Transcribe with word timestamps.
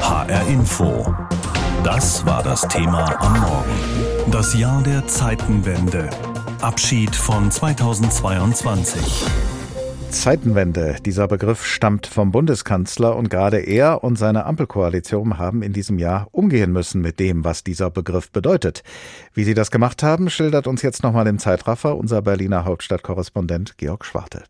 HR 0.00 0.46
Info. 0.48 1.14
Das 1.84 2.24
war 2.24 2.42
das 2.42 2.62
Thema 2.68 3.20
am 3.20 3.40
Morgen. 3.40 4.30
Das 4.30 4.58
Jahr 4.58 4.82
der 4.82 5.06
Zeitenwende. 5.06 6.08
Abschied 6.60 7.14
von 7.14 7.50
2022. 7.50 9.24
Zeitenwende. 10.10 10.96
Dieser 11.04 11.28
Begriff 11.28 11.66
stammt 11.66 12.06
vom 12.06 12.30
Bundeskanzler 12.30 13.16
und 13.16 13.28
gerade 13.28 13.58
er 13.58 14.04
und 14.04 14.16
seine 14.16 14.46
Ampelkoalition 14.46 15.38
haben 15.38 15.62
in 15.62 15.72
diesem 15.72 15.98
Jahr 15.98 16.28
umgehen 16.32 16.72
müssen 16.72 17.00
mit 17.00 17.18
dem, 17.18 17.44
was 17.44 17.64
dieser 17.64 17.90
Begriff 17.90 18.30
bedeutet. 18.30 18.82
Wie 19.34 19.44
sie 19.44 19.54
das 19.54 19.70
gemacht 19.70 20.02
haben, 20.02 20.30
schildert 20.30 20.66
uns 20.66 20.82
jetzt 20.82 21.02
nochmal 21.02 21.26
im 21.26 21.38
Zeitraffer 21.38 21.96
unser 21.96 22.22
Berliner 22.22 22.64
Hauptstadtkorrespondent 22.64 23.76
Georg 23.78 24.04
Schwarte. 24.04 24.44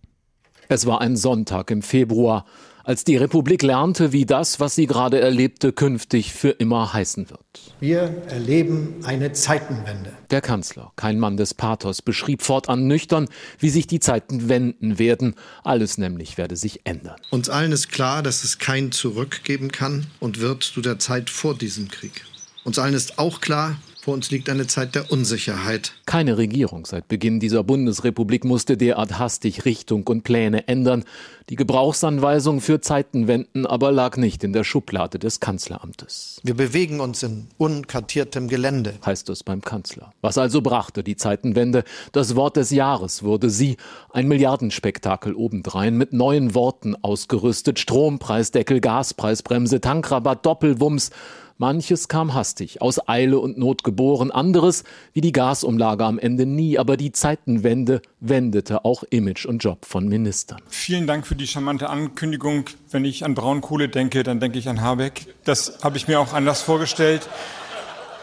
Es 0.68 0.86
war 0.86 1.00
ein 1.00 1.16
Sonntag 1.16 1.70
im 1.70 1.82
Februar 1.82 2.44
als 2.87 3.03
die 3.03 3.16
Republik 3.16 3.62
lernte, 3.62 4.12
wie 4.12 4.27
das, 4.27 4.61
was 4.61 4.77
sie 4.77 4.87
gerade 4.87 5.21
erlebte, 5.21 5.73
künftig 5.73 6.33
für 6.33 6.51
immer 6.51 6.93
heißen 6.93 7.30
wird. 7.30 7.41
Wir 7.80 8.23
erleben 8.29 8.95
eine 9.02 9.33
Zeitenwende. 9.33 10.12
Der 10.30 10.41
Kanzler, 10.41 10.93
kein 10.95 11.19
Mann 11.19 11.37
des 11.37 11.52
Pathos, 11.52 12.01
beschrieb 12.01 12.43
fortan 12.43 12.87
nüchtern, 12.87 13.29
wie 13.59 13.70
sich 13.70 13.88
die 13.88 13.98
Zeiten 13.98 14.48
wenden 14.48 15.01
werden. 15.01 15.34
Alles 15.65 15.98
nämlich 15.98 16.38
werde 16.38 16.55
sich 16.55 16.83
ändern. 16.84 17.16
Uns 17.30 17.48
allen 17.48 17.73
ist 17.73 17.88
klar, 17.91 18.23
dass 18.23 18.45
es 18.45 18.59
kein 18.59 18.93
Zurück 18.93 19.43
geben 19.43 19.73
kann 19.73 20.07
und 20.21 20.41
wird 20.41 20.62
zu 20.62 20.80
der 20.80 21.01
Zeit 21.01 21.29
vor 21.29 21.59
diesem 21.59 21.88
Krieg. 21.88 22.24
Uns 22.62 22.79
allen 22.79 22.95
ist 22.95 23.18
auch 23.18 23.41
klar, 23.41 23.77
vor 24.06 24.15
uns 24.15 24.30
liegt 24.30 24.48
eine 24.48 24.69
Zeit 24.69 24.95
der 24.95 25.10
Unsicherheit. 25.10 25.92
Keine 26.06 26.38
Regierung 26.38 26.87
seit 26.87 27.09
Beginn 27.09 27.41
dieser 27.41 27.65
Bundesrepublik 27.65 28.45
musste 28.45 28.77
derart 28.77 29.19
hastig 29.19 29.65
Richtung 29.65 30.06
und 30.06 30.23
Pläne 30.23 30.69
ändern. 30.69 31.02
Die 31.48 31.56
Gebrauchsanweisung 31.56 32.60
für 32.60 32.80
Zeitenwenden 32.80 33.66
aber 33.66 33.91
lag 33.91 34.16
nicht 34.16 34.45
in 34.45 34.52
der 34.52 34.62
Schublade 34.62 35.19
des 35.19 35.41
Kanzleramtes. 35.41 36.41
Wir 36.45 36.55
bewegen 36.55 37.01
uns 37.01 37.24
in 37.24 37.48
unkartiertem 37.59 38.46
Gelände, 38.46 38.95
heißt 39.04 39.29
es 39.29 39.43
beim 39.43 39.60
Kanzler. 39.60 40.12
Was 40.21 40.38
also 40.38 40.62
brachte 40.62 41.02
die 41.02 41.16
Zeitenwende? 41.16 41.82
Das 42.12 42.37
Wort 42.37 42.57
des 42.57 42.71
Jahres 42.71 43.24
wurde 43.24 43.51
sie. 43.51 43.77
Ein 44.12 44.29
Milliardenspektakel 44.29 45.34
obendrein 45.34 45.96
mit 45.96 46.12
neuen 46.12 46.54
Worten 46.54 46.95
ausgerüstet. 46.95 47.80
Strompreisdeckel, 47.80 48.80
Gaspreisbremse, 48.80 49.80
Tankrabatt, 49.80 50.46
Doppelwumms. 50.46 51.10
Manches 51.59 52.09
kam 52.09 52.35
hastig, 52.35 52.82
aus 52.82 53.09
Eile 53.09 53.38
und 53.38 53.57
Not 53.57 53.82
geboren, 53.82 54.30
anderes, 54.30 54.85
wie 55.15 55.23
die 55.23 55.32
Gasumlage 55.32 56.04
am 56.04 56.18
Ende 56.18 56.45
nie, 56.45 56.79
aber 56.79 56.99
die 56.99 57.12
Zeitenwende 57.12 58.02
wendete 58.21 58.85
auch 58.85 59.04
Image 59.09 59.46
und 59.46 59.65
Job 59.65 59.87
von 59.87 60.07
Ministern. 60.07 60.60
Vielen 60.68 61.07
Dank 61.07 61.27
für 61.27 61.34
die 61.34 61.46
charmante 61.46 61.88
Ankündigung. 61.88 62.66
Wenn 62.90 63.07
ich 63.07 63.24
an 63.24 63.34
Braunkohle 63.34 63.88
denke, 63.88 64.22
dann 64.22 64.38
denke 64.38 64.59
ich 64.59 64.69
an 64.69 64.82
Habeck. 64.82 65.34
Das 65.44 65.78
habe 65.82 65.97
ich 65.97 66.09
mir 66.09 66.21
auch 66.21 66.34
anders 66.34 66.60
vorgestellt. 66.60 67.27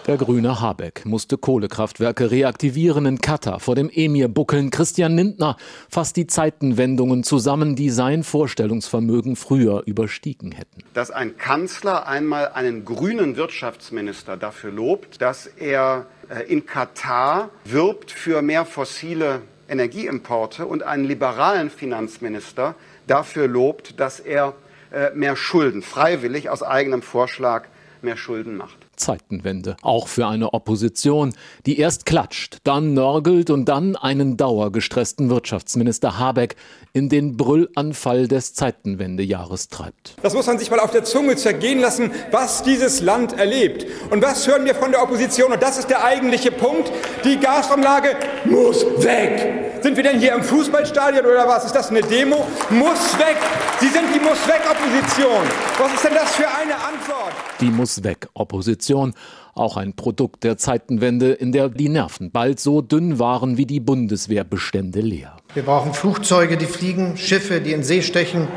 Der 0.06 0.18
grüne 0.18 0.59
Habeck 0.59 1.06
musste 1.06 1.38
Kohlekraftwerke 1.38 2.30
reaktivieren 2.30 3.06
in 3.06 3.20
Katar, 3.20 3.62
vor 3.62 3.76
dem 3.76 3.90
Emir 3.90 4.28
buckeln. 4.28 4.70
Christian 4.70 5.16
Lindner 5.16 5.56
fasst 5.90 6.18
die 6.18 6.28
Zeitenwendungen 6.28 7.23
zusammen, 7.23 7.78
die 7.78 7.90
sein 7.90 8.23
Vorstellungsvermögen 8.23 9.38
früher 9.38 9.84
überstiegen 9.86 10.52
hätten. 10.52 10.84
Dass 10.94 11.10
ein 11.10 11.38
Kanzler 11.38 12.06
einmal 12.06 12.50
einen 12.50 12.84
grünen 12.84 13.38
Wirtschaftsminister 13.38 14.36
dafür 14.36 14.72
lobt, 14.72 15.22
dass 15.22 15.48
er 15.48 16.06
äh, 16.30 16.52
in 16.52 16.66
Katar 16.66 17.50
wirbt 17.64 18.12
für 18.12 18.42
mehr 18.42 18.66
fossile 18.66 19.42
Energieimporte 19.70 20.66
und 20.66 20.84
einen 20.84 21.06
liberalen 21.06 21.70
Finanzminister 21.70 22.76
dafür 23.08 23.48
lobt, 23.48 24.02
dass 24.02 24.20
er 24.20 24.54
äh, 24.92 25.12
mehr 25.16 25.38
Schulden 25.38 25.82
freiwillig 25.82 26.50
aus 26.50 26.62
eigenem 26.62 27.02
Vorschlag 27.02 27.67
mehr 28.02 28.17
Schulden 28.17 28.58
macht. 28.58 28.83
Zeitenwende, 28.95 29.75
auch 29.81 30.08
für 30.08 30.27
eine 30.27 30.53
Opposition, 30.53 31.33
die 31.66 31.80
erst 31.80 32.05
klatscht, 32.05 32.58
dann 32.63 32.94
nörgelt 32.94 33.49
und 33.49 33.66
dann 33.66 33.95
einen 33.95 34.37
dauergestressten 34.37 35.30
Wirtschaftsminister 35.30 36.20
Habeck 36.20 36.55
in 36.93 37.09
den 37.09 37.37
Brüllanfall 37.37 38.27
des 38.27 38.53
Zeitenwendejahres 38.53 39.67
treibt. 39.70 40.15
Das 40.21 40.33
muss 40.33 40.45
man 40.48 40.59
sich 40.59 40.70
mal 40.70 40.80
auf 40.80 40.92
der 40.92 41.03
Zunge 41.03 41.36
zergehen 41.36 41.80
lassen, 41.80 42.11
was 42.32 42.64
dieses 42.64 43.02
Land 43.02 43.37
erlebt. 43.37 43.86
Und 44.11 44.21
was 44.21 44.48
hören 44.48 44.65
wir 44.65 44.76
von 44.76 44.92
der 44.92 45.02
Opposition? 45.02 45.52
Und 45.52 45.61
das 45.61 45.77
ist 45.77 45.89
der 45.89 46.03
eigentliche 46.03 46.52
Punkt. 46.52 46.92
Die 47.23 47.39
Gasumlage 47.39 48.15
muss 48.45 48.86
weg. 49.03 49.82
Sind 49.82 49.98
wir 49.98 50.03
denn 50.03 50.20
hier 50.20 50.33
im 50.33 50.43
Fußballstadion 50.43 51.26
oder 51.26 51.48
was? 51.48 51.65
Ist 51.65 51.76
das 51.76 51.89
eine 51.89 52.02
Demo? 52.02 52.45
Muss 52.70 53.17
weg. 53.20 53.37
Sie 53.80 53.87
sind 53.89 54.05
die 54.14 54.20
Muss 54.20 54.48
weg 54.48 54.61
Opposition. 54.70 55.43
Was 55.83 55.95
ist 55.95 56.05
denn 56.05 56.14
das 56.14 56.36
für 56.36 56.48
eine 56.48 56.76
Antwort? 56.76 57.33
Die 57.60 57.70
Muss 57.70 58.05
weg 58.05 58.30
Opposition. 58.36 59.14
Auch 59.54 59.76
ein 59.76 59.98
Produkt 59.98 60.45
der 60.45 60.58
Zeitenwende, 60.58 61.33
in 61.33 61.52
der 61.52 61.67
die 61.67 61.89
Nerven 61.89 62.32
bald 62.32 62.61
so 62.61 62.80
dünn 62.80 63.20
waren 63.20 63.58
wie 63.58 63.66
die 63.66 63.82
Bundeswehrbestände 63.82 65.02
leer. 65.02 65.36
Wir 65.54 65.64
brauchen 65.64 65.94
Flugzeuge, 65.94 66.55
die 66.55 66.67
fliegen, 66.67 67.17
Schiffe, 67.17 67.60
die 67.60 67.73
in 67.73 67.83
See 67.83 68.02
stechen 68.02 68.48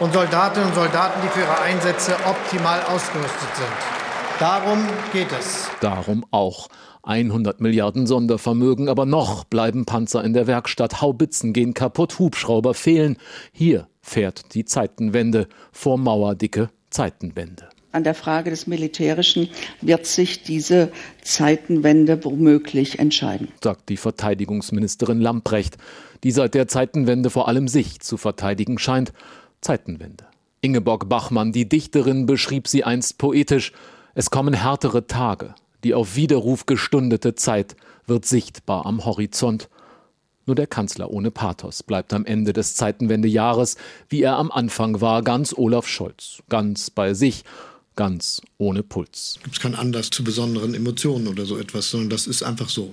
und 0.00 0.14
Soldatinnen 0.14 0.70
und 0.70 0.74
Soldaten, 0.74 1.20
die 1.22 1.28
für 1.28 1.40
ihre 1.40 1.60
Einsätze 1.60 2.14
optimal 2.26 2.80
ausgerüstet 2.84 3.56
sind. 3.56 4.38
Darum 4.38 4.78
geht 5.12 5.28
es. 5.38 5.68
Darum 5.82 6.24
auch. 6.30 6.68
100 7.02 7.60
Milliarden 7.60 8.06
Sondervermögen, 8.06 8.88
aber 8.88 9.04
noch 9.04 9.44
bleiben 9.44 9.84
Panzer 9.84 10.22
in 10.24 10.32
der 10.32 10.46
Werkstatt, 10.46 11.00
Haubitzen 11.00 11.52
gehen 11.52 11.74
kaputt, 11.74 12.18
Hubschrauber 12.18 12.74
fehlen. 12.74 13.16
Hier 13.52 13.86
fährt 14.02 14.54
die 14.54 14.64
Zeitenwende 14.64 15.48
vor 15.72 15.98
mauerdicke 15.98 16.70
Zeitenwende 16.90 17.68
an 17.92 18.04
der 18.04 18.14
Frage 18.14 18.50
des 18.50 18.66
Militärischen 18.66 19.48
wird 19.80 20.06
sich 20.06 20.42
diese 20.42 20.92
Zeitenwende 21.22 22.24
womöglich 22.24 22.98
entscheiden, 22.98 23.48
sagt 23.62 23.88
die 23.88 23.96
Verteidigungsministerin 23.96 25.20
Lamprecht, 25.20 25.76
die 26.22 26.30
seit 26.30 26.54
der 26.54 26.68
Zeitenwende 26.68 27.30
vor 27.30 27.48
allem 27.48 27.68
sich 27.68 28.00
zu 28.00 28.16
verteidigen 28.16 28.78
scheint. 28.78 29.12
Zeitenwende. 29.60 30.24
Ingeborg 30.60 31.08
Bachmann, 31.08 31.52
die 31.52 31.68
Dichterin, 31.68 32.26
beschrieb 32.26 32.68
sie 32.68 32.84
einst 32.84 33.18
poetisch. 33.18 33.72
Es 34.14 34.30
kommen 34.30 34.54
härtere 34.54 35.06
Tage. 35.06 35.54
Die 35.82 35.94
auf 35.94 36.14
Widerruf 36.14 36.66
gestundete 36.66 37.34
Zeit 37.34 37.74
wird 38.06 38.26
sichtbar 38.26 38.86
am 38.86 39.04
Horizont. 39.04 39.68
Nur 40.50 40.56
der 40.56 40.66
Kanzler 40.66 41.10
ohne 41.10 41.30
Pathos 41.30 41.84
bleibt 41.84 42.12
am 42.12 42.24
Ende 42.24 42.52
des 42.52 42.74
Zeitenwendejahres, 42.74 43.76
wie 44.08 44.22
er 44.22 44.34
am 44.36 44.50
Anfang 44.50 45.00
war, 45.00 45.22
ganz 45.22 45.54
Olaf 45.56 45.86
Scholz, 45.86 46.42
ganz 46.48 46.90
bei 46.90 47.14
sich 47.14 47.44
ganz 47.94 48.42
ohne 48.58 48.82
Puls. 48.82 49.38
Gibt 49.44 49.54
es 49.54 49.62
keinen 49.62 49.76
Anlass 49.76 50.10
zu 50.10 50.24
besonderen 50.24 50.74
Emotionen 50.74 51.28
oder 51.28 51.46
so 51.46 51.56
etwas, 51.56 51.88
sondern 51.88 52.10
das 52.10 52.26
ist 52.26 52.42
einfach 52.42 52.68
so. 52.68 52.90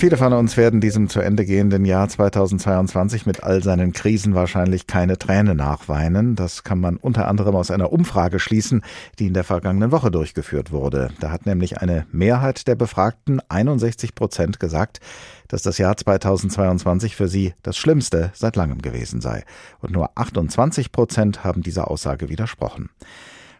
Viele 0.00 0.16
von 0.16 0.32
uns 0.32 0.56
werden 0.56 0.80
diesem 0.80 1.10
zu 1.10 1.20
Ende 1.20 1.44
gehenden 1.44 1.84
Jahr 1.84 2.08
2022 2.08 3.26
mit 3.26 3.42
all 3.42 3.62
seinen 3.62 3.92
Krisen 3.92 4.34
wahrscheinlich 4.34 4.86
keine 4.86 5.18
Träne 5.18 5.54
nachweinen. 5.54 6.36
Das 6.36 6.64
kann 6.64 6.80
man 6.80 6.96
unter 6.96 7.28
anderem 7.28 7.54
aus 7.54 7.70
einer 7.70 7.92
Umfrage 7.92 8.38
schließen, 8.38 8.80
die 9.18 9.26
in 9.26 9.34
der 9.34 9.44
vergangenen 9.44 9.92
Woche 9.92 10.10
durchgeführt 10.10 10.72
wurde. 10.72 11.10
Da 11.20 11.30
hat 11.30 11.44
nämlich 11.44 11.82
eine 11.82 12.06
Mehrheit 12.12 12.66
der 12.66 12.76
Befragten, 12.76 13.42
61 13.50 14.14
Prozent, 14.14 14.58
gesagt, 14.58 15.00
dass 15.48 15.60
das 15.60 15.76
Jahr 15.76 15.98
2022 15.98 17.14
für 17.14 17.28
sie 17.28 17.52
das 17.62 17.76
Schlimmste 17.76 18.30
seit 18.32 18.56
langem 18.56 18.80
gewesen 18.80 19.20
sei. 19.20 19.44
Und 19.80 19.92
nur 19.92 20.12
28 20.14 20.92
Prozent 20.92 21.44
haben 21.44 21.60
dieser 21.60 21.90
Aussage 21.90 22.30
widersprochen. 22.30 22.88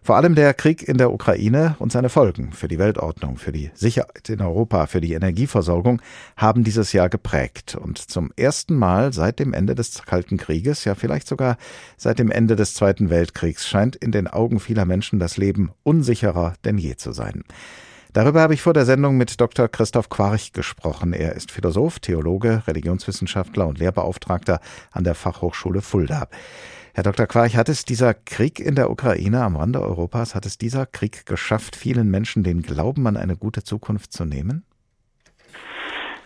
Vor 0.02 0.16
allem 0.16 0.34
der 0.34 0.54
Krieg 0.54 0.86
in 0.88 0.96
der 0.96 1.12
Ukraine 1.12 1.76
und 1.78 1.92
seine 1.92 2.08
Folgen 2.08 2.52
für 2.52 2.68
die 2.68 2.78
Weltordnung, 2.78 3.36
für 3.36 3.52
die 3.52 3.70
Sicherheit 3.74 4.30
in 4.30 4.40
Europa, 4.40 4.86
für 4.86 5.02
die 5.02 5.12
Energieversorgung 5.12 6.00
haben 6.38 6.64
dieses 6.64 6.94
Jahr 6.94 7.10
geprägt. 7.10 7.74
Und 7.74 7.98
zum 7.98 8.32
ersten 8.34 8.74
Mal 8.76 9.12
seit 9.12 9.38
dem 9.38 9.52
Ende 9.52 9.74
des 9.74 10.02
Kalten 10.04 10.38
Krieges, 10.38 10.86
ja 10.86 10.94
vielleicht 10.94 11.28
sogar 11.28 11.58
seit 11.98 12.18
dem 12.18 12.30
Ende 12.30 12.56
des 12.56 12.72
Zweiten 12.72 13.10
Weltkriegs, 13.10 13.68
scheint 13.68 13.94
in 13.94 14.10
den 14.10 14.26
Augen 14.26 14.58
vieler 14.58 14.86
Menschen 14.86 15.18
das 15.18 15.36
Leben 15.36 15.70
unsicherer 15.82 16.54
denn 16.64 16.78
je 16.78 16.96
zu 16.96 17.12
sein. 17.12 17.44
Darüber 18.12 18.40
habe 18.40 18.54
ich 18.54 18.62
vor 18.62 18.74
der 18.74 18.86
Sendung 18.86 19.16
mit 19.16 19.40
Dr. 19.40 19.68
Christoph 19.68 20.08
Quarch 20.08 20.52
gesprochen. 20.52 21.12
Er 21.12 21.36
ist 21.36 21.52
Philosoph, 21.52 22.00
Theologe, 22.00 22.64
Religionswissenschaftler 22.66 23.68
und 23.68 23.78
Lehrbeauftragter 23.78 24.60
an 24.90 25.04
der 25.04 25.14
Fachhochschule 25.14 25.80
Fulda. 25.80 26.26
Herr 26.92 27.04
Dr. 27.04 27.26
Quarch, 27.28 27.54
hat 27.54 27.68
es 27.68 27.84
dieser 27.84 28.14
Krieg 28.14 28.58
in 28.58 28.74
der 28.74 28.90
Ukraine 28.90 29.44
am 29.44 29.54
Rande 29.54 29.80
Europas, 29.80 30.34
hat 30.34 30.44
es 30.44 30.58
dieser 30.58 30.86
Krieg 30.86 31.24
geschafft, 31.24 31.76
vielen 31.76 32.10
Menschen 32.10 32.42
den 32.42 32.62
Glauben 32.62 33.06
an 33.06 33.16
eine 33.16 33.36
gute 33.36 33.62
Zukunft 33.62 34.12
zu 34.12 34.24
nehmen? 34.24 34.64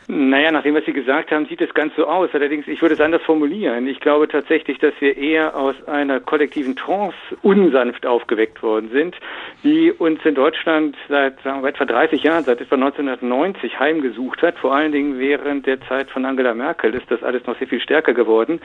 Naja, 0.06 0.50
nach 0.50 0.62
dem, 0.62 0.74
was 0.74 0.84
Sie 0.84 0.92
gesagt 0.92 1.30
haben, 1.30 1.46
sieht 1.46 1.60
es 1.60 1.72
ganz 1.72 1.94
so 1.96 2.06
aus. 2.06 2.30
Allerdings, 2.32 2.68
ich 2.68 2.82
würde 2.82 2.94
es 2.94 3.00
anders 3.00 3.22
formulieren. 3.22 3.86
Ich 3.86 4.00
glaube 4.00 4.28
tatsächlich, 4.28 4.78
dass 4.78 4.92
wir 5.00 5.16
eher 5.16 5.56
aus 5.56 5.74
einer 5.88 6.20
kollektiven 6.20 6.76
Trance 6.76 7.16
unsanft 7.42 8.04
aufgeweckt 8.04 8.62
worden 8.62 8.90
sind, 8.92 9.16
die 9.62 9.92
uns 9.92 10.24
in 10.24 10.34
Deutschland 10.34 10.96
seit 11.08 11.40
sagen 11.42 11.62
wir, 11.62 11.70
etwa 11.70 11.84
30 11.86 12.22
Jahren, 12.22 12.44
seit 12.44 12.60
etwa 12.60 12.74
1990 12.74 13.78
heimgesucht 13.78 14.42
hat. 14.42 14.58
Vor 14.58 14.74
allen 14.74 14.92
Dingen 14.92 15.18
während 15.18 15.66
der 15.66 15.80
Zeit 15.82 16.10
von 16.10 16.24
Angela 16.24 16.54
Merkel 16.54 16.94
ist 16.94 17.10
das 17.10 17.22
alles 17.22 17.46
noch 17.46 17.58
sehr 17.58 17.68
viel 17.68 17.80
stärker 17.80 18.12
geworden. 18.12 18.60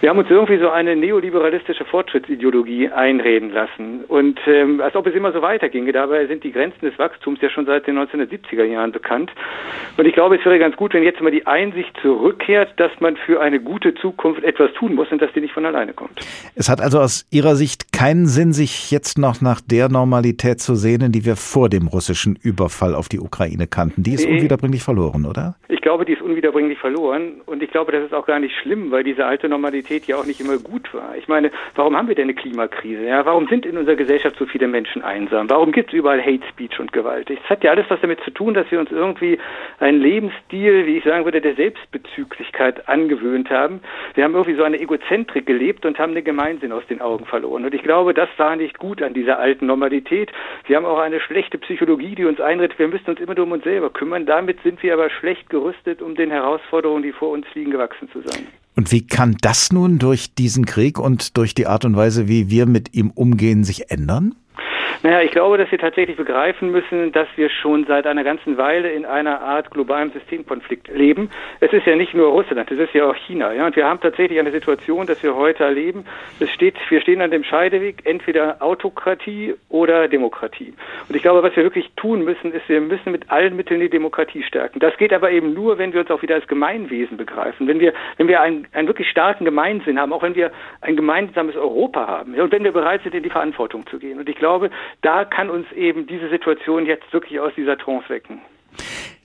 Wir 0.00 0.08
haben 0.10 0.18
uns 0.18 0.30
irgendwie 0.30 0.58
so 0.58 0.70
eine 0.70 0.96
neoliberalistische 0.96 1.84
Fortschrittsideologie 1.84 2.88
einreden 2.88 3.50
lassen. 3.50 4.04
Und 4.08 4.40
ähm, 4.46 4.80
als 4.80 4.94
ob 4.96 5.06
es 5.06 5.14
immer 5.14 5.32
so 5.32 5.42
weiterginge. 5.42 5.92
Dabei 5.92 6.26
sind 6.26 6.44
die 6.44 6.52
Grenzen 6.52 6.86
des 6.86 6.98
Wachstums 6.98 7.40
ja 7.40 7.50
schon 7.50 7.66
seit 7.66 7.86
den 7.86 7.98
1970er 7.98 8.64
Jahren 8.64 8.92
bekannt. 8.92 9.30
Und 9.96 10.06
ich 10.06 10.14
glaube, 10.14 10.36
es 10.36 10.44
wäre 10.44 10.58
ganz 10.58 10.76
gut, 10.78 10.94
wenn 10.94 11.02
jetzt 11.02 11.20
mal 11.20 11.32
die 11.32 11.46
Einsicht 11.46 11.90
zurückkehrt, 12.00 12.78
dass 12.78 12.92
man 13.00 13.16
für 13.16 13.40
eine 13.40 13.60
gute 13.60 13.94
Zukunft 13.94 14.44
etwas 14.44 14.72
tun 14.74 14.94
muss 14.94 15.10
und 15.10 15.20
dass 15.20 15.32
die 15.32 15.40
nicht 15.40 15.52
von 15.52 15.66
alleine 15.66 15.92
kommt. 15.92 16.20
Es 16.54 16.68
hat 16.68 16.80
also 16.80 17.00
aus 17.00 17.26
Ihrer 17.30 17.56
Sicht 17.56 17.92
keinen 17.92 18.26
Sinn, 18.26 18.52
sich 18.52 18.92
jetzt 18.92 19.18
noch 19.18 19.40
nach 19.40 19.60
der 19.60 19.88
Normalität 19.88 20.60
zu 20.60 20.76
sehnen, 20.76 21.10
die 21.10 21.24
wir 21.24 21.34
vor 21.34 21.68
dem 21.68 21.88
russischen 21.88 22.38
Überfall 22.40 22.94
auf 22.94 23.08
die 23.08 23.18
Ukraine 23.18 23.66
kannten. 23.66 24.04
Die 24.04 24.14
ist 24.14 24.24
nee. 24.24 24.36
unwiederbringlich 24.36 24.84
verloren, 24.84 25.26
oder? 25.26 25.56
Ich 25.68 25.80
glaube, 25.80 26.04
die 26.04 26.12
ist 26.12 26.22
unwiederbringlich 26.22 26.78
verloren. 26.78 27.40
Und 27.46 27.60
ich 27.60 27.70
glaube, 27.72 27.90
das 27.90 28.04
ist 28.04 28.14
auch 28.14 28.26
gar 28.26 28.38
nicht 28.38 28.54
schlimm, 28.62 28.92
weil 28.92 29.02
diese 29.02 29.26
alte 29.26 29.48
Normalität 29.48 30.06
ja 30.06 30.16
auch 30.16 30.26
nicht 30.26 30.40
immer 30.40 30.58
gut 30.58 30.94
war. 30.94 31.16
Ich 31.16 31.26
meine, 31.26 31.50
warum 31.74 31.96
haben 31.96 32.06
wir 32.06 32.14
denn 32.14 32.24
eine 32.24 32.34
Klimakrise? 32.34 33.04
Ja, 33.04 33.26
warum 33.26 33.48
sind 33.48 33.66
in 33.66 33.76
unserer 33.76 33.96
Gesellschaft 33.96 34.36
so 34.38 34.46
viele 34.46 34.68
Menschen 34.68 35.02
einsam? 35.02 35.50
Warum 35.50 35.72
gibt 35.72 35.88
es 35.88 35.98
überall 35.98 36.22
Hate 36.22 36.46
Speech 36.50 36.78
und 36.78 36.92
Gewalt? 36.92 37.30
Es 37.30 37.50
hat 37.50 37.64
ja 37.64 37.72
alles 37.72 37.86
was 37.88 38.00
damit 38.00 38.20
zu 38.20 38.30
tun, 38.30 38.54
dass 38.54 38.70
wir 38.70 38.78
uns 38.78 38.92
irgendwie 38.92 39.38
einen 39.80 40.00
Lebensstil, 40.00 40.67
wie 40.72 40.98
ich 40.98 41.04
sagen 41.04 41.24
würde, 41.24 41.40
der 41.40 41.54
Selbstbezüglichkeit 41.54 42.88
angewöhnt 42.88 43.50
haben. 43.50 43.80
Wir 44.14 44.24
haben 44.24 44.34
irgendwie 44.34 44.56
so 44.56 44.62
eine 44.62 44.80
Egozentrik 44.80 45.46
gelebt 45.46 45.84
und 45.84 45.98
haben 45.98 46.14
den 46.14 46.24
Gemeinsinn 46.24 46.72
aus 46.72 46.86
den 46.88 47.00
Augen 47.00 47.26
verloren. 47.26 47.64
Und 47.64 47.74
ich 47.74 47.82
glaube, 47.82 48.14
das 48.14 48.28
war 48.36 48.56
nicht 48.56 48.78
gut 48.78 49.02
an 49.02 49.14
dieser 49.14 49.38
alten 49.38 49.66
Normalität. 49.66 50.30
Wir 50.66 50.76
haben 50.76 50.84
auch 50.86 50.98
eine 50.98 51.20
schlechte 51.20 51.58
Psychologie, 51.58 52.14
die 52.14 52.24
uns 52.24 52.40
einredet, 52.40 52.78
wir 52.78 52.88
müssen 52.88 53.10
uns 53.10 53.20
immer 53.20 53.34
nur 53.34 53.44
um 53.44 53.52
uns 53.52 53.64
selber 53.64 53.90
kümmern. 53.90 54.26
Damit 54.26 54.62
sind 54.62 54.82
wir 54.82 54.94
aber 54.94 55.10
schlecht 55.10 55.50
gerüstet, 55.50 56.02
um 56.02 56.14
den 56.14 56.30
Herausforderungen, 56.30 57.02
die 57.02 57.12
vor 57.12 57.30
uns 57.30 57.46
liegen, 57.54 57.70
gewachsen 57.70 58.08
zu 58.10 58.20
sein. 58.20 58.46
Und 58.76 58.92
wie 58.92 59.06
kann 59.06 59.36
das 59.40 59.72
nun 59.72 59.98
durch 59.98 60.34
diesen 60.34 60.64
Krieg 60.64 60.98
und 61.00 61.36
durch 61.36 61.54
die 61.54 61.66
Art 61.66 61.84
und 61.84 61.96
Weise, 61.96 62.28
wie 62.28 62.48
wir 62.48 62.66
mit 62.66 62.94
ihm 62.94 63.10
umgehen, 63.10 63.64
sich 63.64 63.90
ändern? 63.90 64.36
Naja, 65.02 65.22
ich 65.22 65.30
glaube, 65.30 65.58
dass 65.58 65.70
wir 65.70 65.78
tatsächlich 65.78 66.16
begreifen 66.16 66.72
müssen, 66.72 67.12
dass 67.12 67.28
wir 67.36 67.50
schon 67.50 67.84
seit 67.86 68.04
einer 68.06 68.24
ganzen 68.24 68.56
Weile 68.56 68.90
in 68.90 69.04
einer 69.06 69.40
Art 69.40 69.70
globalen 69.70 70.10
Systemkonflikt 70.10 70.88
leben. 70.88 71.30
Es 71.60 71.72
ist 71.72 71.86
ja 71.86 71.94
nicht 71.94 72.14
nur 72.14 72.28
Russland, 72.28 72.68
es 72.72 72.78
ist 72.80 72.94
ja 72.94 73.08
auch 73.08 73.14
China. 73.14 73.52
Ja? 73.52 73.66
Und 73.66 73.76
wir 73.76 73.86
haben 73.86 74.00
tatsächlich 74.00 74.40
eine 74.40 74.50
Situation, 74.50 75.06
dass 75.06 75.22
wir 75.22 75.36
heute 75.36 75.62
erleben, 75.62 76.04
es 76.40 76.50
steht, 76.50 76.74
wir 76.88 77.00
stehen 77.00 77.20
an 77.20 77.30
dem 77.30 77.44
Scheideweg, 77.44 78.04
entweder 78.06 78.60
Autokratie 78.60 79.54
oder 79.68 80.08
Demokratie. 80.08 80.74
Und 81.08 81.14
ich 81.14 81.22
glaube, 81.22 81.44
was 81.44 81.54
wir 81.54 81.62
wirklich 81.62 81.92
tun 81.94 82.24
müssen, 82.24 82.52
ist, 82.52 82.68
wir 82.68 82.80
müssen 82.80 83.12
mit 83.12 83.30
allen 83.30 83.54
Mitteln 83.54 83.80
die 83.80 83.90
Demokratie 83.90 84.42
stärken. 84.42 84.80
Das 84.80 84.96
geht 84.96 85.12
aber 85.12 85.30
eben 85.30 85.54
nur, 85.54 85.78
wenn 85.78 85.92
wir 85.92 86.00
uns 86.00 86.10
auch 86.10 86.22
wieder 86.22 86.34
als 86.34 86.48
Gemeinwesen 86.48 87.16
begreifen, 87.16 87.68
wenn 87.68 87.78
wir, 87.78 87.92
wenn 88.16 88.26
wir 88.26 88.40
einen, 88.40 88.66
einen 88.72 88.88
wirklich 88.88 89.08
starken 89.08 89.44
Gemeinsinn 89.44 90.00
haben, 90.00 90.12
auch 90.12 90.22
wenn 90.22 90.34
wir 90.34 90.50
ein 90.80 90.96
gemeinsames 90.96 91.54
Europa 91.54 92.08
haben 92.08 92.34
ja? 92.34 92.42
und 92.42 92.50
wenn 92.50 92.64
wir 92.64 92.72
bereit 92.72 93.02
sind, 93.04 93.14
in 93.14 93.22
die 93.22 93.30
Verantwortung 93.30 93.86
zu 93.86 94.00
gehen. 94.00 94.18
Und 94.18 94.28
ich 94.28 94.36
glaube, 94.36 94.70
da 95.02 95.24
kann 95.24 95.50
uns 95.50 95.70
eben 95.72 96.06
diese 96.06 96.28
Situation 96.28 96.86
jetzt 96.86 97.12
wirklich 97.12 97.40
aus 97.40 97.52
dieser 97.56 97.76
Trance 97.78 98.08
wecken. 98.08 98.40